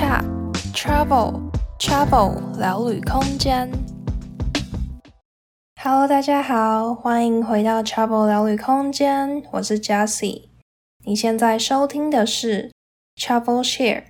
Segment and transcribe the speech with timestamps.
[0.00, 0.24] Chat
[0.72, 3.70] Travel Travel 聊旅空间。
[5.78, 10.48] Hello，大家好，欢迎回到 Travel 聊旅空间，我是 Jessie。
[11.04, 12.72] 你现在收听的是
[13.14, 14.04] Travel Share。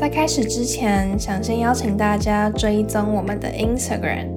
[0.00, 4.28] 在开始之前，想先邀请大家追踪我们的 Instagram。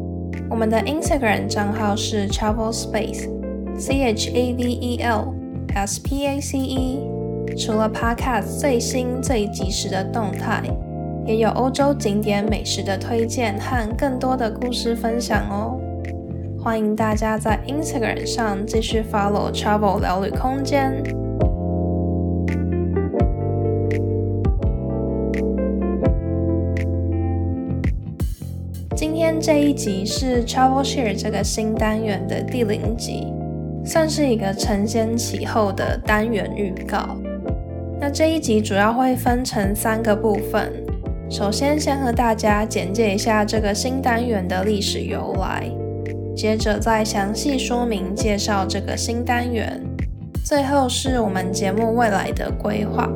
[0.50, 5.34] 我们的 Instagram 账号是 Travel Space，C H A V E L
[5.74, 7.00] S P A C E。
[7.58, 10.62] 除了 Podcast 最新最及时的动态，
[11.26, 15.80] 也有欧洲景点美食的推荐和更多的故事分享哦。
[16.62, 21.23] 欢迎大家在 Instagram 上继续 follow Travel 聊旅空间。
[29.46, 33.28] 这一集是 Travel Share 这个新单元的第零集，
[33.86, 37.18] 算是一个承先启后的单元预告。
[38.00, 40.72] 那这一集主要会分成三个部分，
[41.30, 45.70] 首先先和大家简介一下这个新单元的历史由来，
[46.34, 49.78] 接着再详细说明介绍这个新单元，
[50.46, 53.10] 最后是我们节目未来的规划。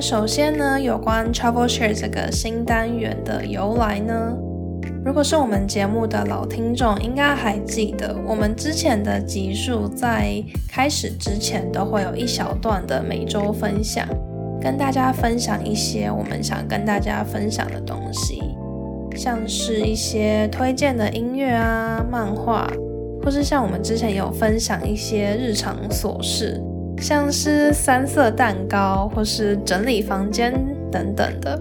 [0.00, 4.32] 首先呢，有关 Travel Share 这个新单元的由来呢，
[5.04, 14.06] 如果是我们节目的老听众，应该还记得，我们之前的集数在开始之前都会有一小段的每周分享，
[14.60, 18.40] 跟大家分享一些我们想跟大家分享的东西，
[19.16, 22.70] 像是一些推荐的音乐啊、漫画，
[23.22, 26.62] 或是像我们之前有分享一些日常琐事。
[27.00, 30.52] 像是三色蛋糕，或是整理房间
[30.90, 31.60] 等等的。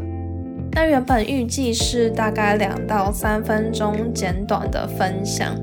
[0.72, 5.56] 那原本预计是大概两到三分钟简短的分享，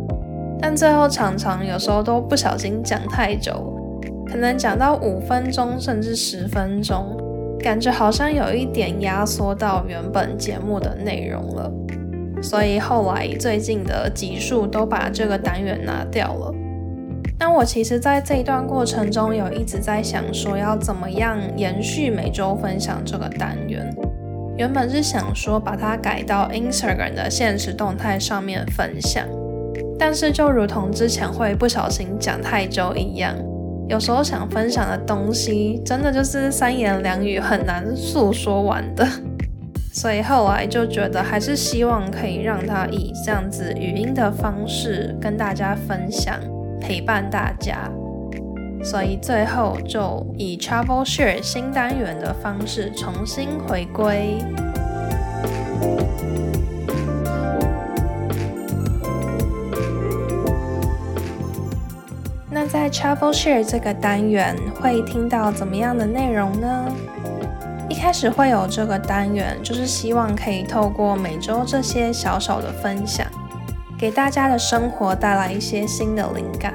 [0.60, 3.78] 但最后常常有时候都不小心讲太久，
[4.26, 7.16] 可能讲到五分钟甚至十分钟，
[7.60, 11.70] 感觉好像有一点压缩到原本节目的内容了。
[12.42, 16.52] 所以后来最近的集数都把这个单元拿掉了。
[17.38, 23.94] 那我其实在这一段过程中有一直在想说要怎么样延续每周分享这个单元。
[24.56, 29.26] 原本是想说把它改到 Instagram 的限时动态上面分享，
[29.98, 33.34] 但是就如同之前会不小心讲太久一样，
[33.88, 39.04] 有时候想分享的东西真的就是三言两语很难诉说完的，
[39.92, 46.38] 所以后来就觉得还是希望可以让它以这样子语音的方式跟大家分享。
[46.86, 47.90] 陪伴大家，
[48.82, 54.36] 所以最后就以 Travel Share 新单元的方式重新回归。
[62.50, 66.84] 那在 Travel Share 这个单元会听到怎么样的内容呢？
[67.88, 73.26] 一开始会有这个单元，就是希望可以透过每周这些小小的分享。
[74.04, 76.74] 给大家的生活带来一些新的灵感。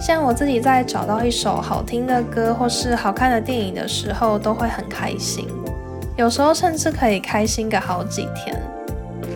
[0.00, 5.48] 像我自己在找到一首好听的歌或是好看的电影的时候，都会很开心。
[6.16, 8.56] 有时候甚至可以开心个好几天。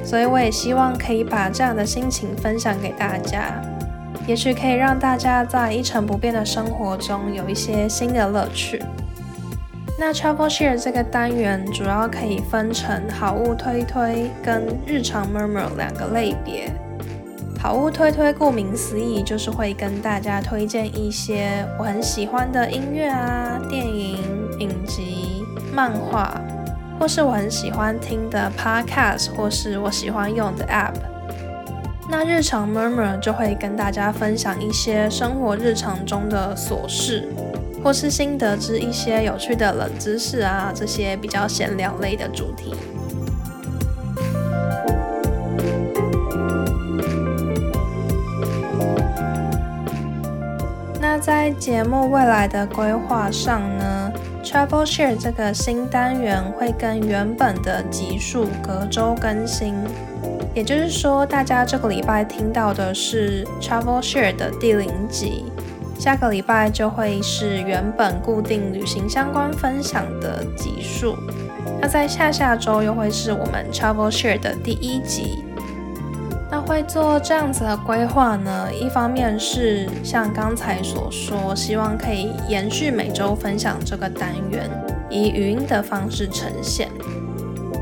[0.04, 3.60] 所以我也希望可以把这样的心情分享给大家，
[4.28, 8.80] 也许可以让大家在一成不变的生活中有一些新的乐趣。
[9.98, 16.72] 那 Travel Share 这个单元主要可以分成好物推推跟日常 Murmur 两个类别。
[17.62, 24.18] 好物推推，顾名思义，就是会跟大家推荐一些我很喜欢的音乐啊、电影、
[24.58, 26.40] 影集、漫画，
[26.98, 30.94] 或是我很喜欢听的 Podcast，或是我喜欢用的 App。
[32.10, 37.28] 那日常 Murmur 就会跟大家分享一些生活日常中的琐事，
[37.84, 42.74] 或是新得知一些有趣的冷知识啊，这些比较闲聊类的主题。
[51.42, 54.12] 在节目未来的规划上呢
[54.44, 59.74] ，Travel Share 这个新单元会跟原本的集数隔周更新，
[60.54, 65.46] 也就是说，大家这个礼拜听到的是 Travel Share 的第零集，
[65.98, 71.16] 下个礼拜就会是原本固定旅行相关分享的集数，
[71.80, 75.42] 那在下下周又会是我们 Travel Share 的第一集。
[76.52, 84.68] 那会做这样子的规划呢，一方面是像刚才所说，希望可以延续每周分享这个单元，
[85.08, 86.90] 以语音的方式呈现。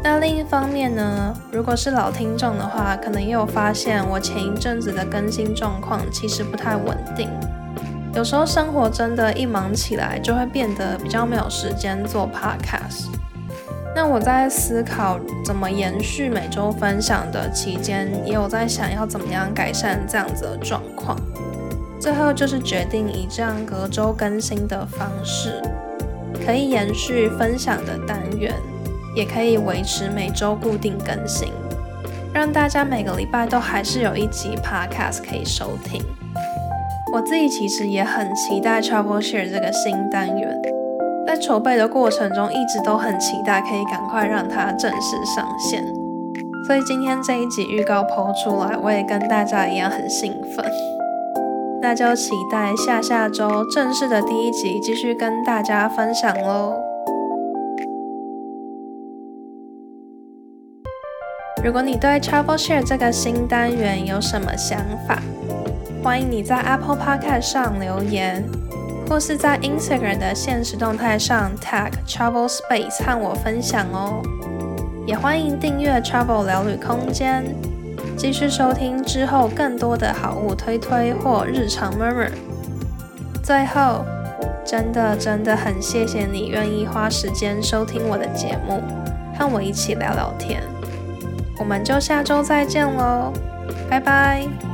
[0.04, 7.28] 那另一方面呢，如果是老听众的话，可能也有发现我前一阵子的更新状况其实不太稳定。
[8.14, 13.08] 有时候生活真的，一忙起来就会变得比较没有时间做 podcast。
[13.94, 21.16] 那我在思考怎么延续每周分享的期间，也有在想要怎么样改善这样子的状况。
[22.00, 25.60] 最后就是决定以这样隔周更新的方式，
[26.46, 28.54] 可以延续分享的单元。
[29.12, 31.52] 也可以维持每周固定更新，
[32.32, 36.00] 让大家每个礼拜都还是有一集 podcast 可以收听。
[37.12, 40.56] 我自己其实也很期待 Travel Share 这个新单元，
[41.26, 45.84] 在筹备的过程中一直都很期待可以赶快让它正式上线。
[46.66, 50.64] 所以今天这一集预告抛出来，我也跟大家一样很兴奋。
[51.82, 56.74] 那就期待下下周正式的第一集继续跟大家分享喽。
[61.64, 65.22] 如果你对 Travel Share 这个新单元有什么想法，
[66.02, 68.44] 欢迎你在 Apple Podcast 上留言，
[69.10, 74.22] 或是在 Instagram 的现实动态上 tag Travel Space 和我分享哦。
[75.04, 77.44] 也欢迎订阅 Travel 聊旅空间，
[78.16, 82.30] 继续收听之后更多的好物推推或日常 murmur。
[83.42, 84.04] 最后，
[84.64, 88.80] 真的真的很谢谢你愿意花时间收听我的节目，
[89.36, 90.62] 和我一起聊聊天。
[91.58, 93.32] 我们就下周再见喽，
[93.90, 94.69] 拜拜。